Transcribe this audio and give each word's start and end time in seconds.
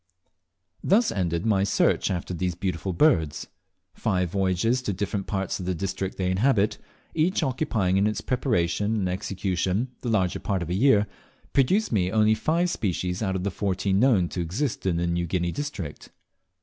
Thus 0.83 1.11
ended 1.11 1.45
my 1.45 1.63
search 1.63 2.09
after 2.09 2.33
these 2.33 2.55
beautiful 2.55 2.91
birds. 2.91 3.45
Five 3.93 4.31
voyages 4.31 4.81
to 4.81 4.93
different 4.93 5.27
parts 5.27 5.59
of 5.59 5.67
the 5.67 5.75
district 5.75 6.17
they 6.17 6.31
inhabit, 6.31 6.79
each 7.13 7.43
occupying 7.43 7.97
in 7.97 8.07
its 8.07 8.19
preparation 8.19 8.95
and 8.95 9.07
execution 9.07 9.89
the 10.01 10.09
larger 10.09 10.39
part 10.39 10.63
of 10.63 10.71
a 10.71 10.73
year, 10.73 11.05
produced 11.53 11.91
me 11.91 12.09
only 12.11 12.33
five 12.33 12.71
species 12.71 13.21
out 13.21 13.35
of 13.35 13.43
the 13.43 13.51
fourteen 13.51 13.99
known 13.99 14.27
to 14.29 14.41
exist 14.41 14.87
in 14.87 14.97
the 14.97 15.05
New 15.05 15.27
Guinea 15.27 15.51
district. 15.51 16.09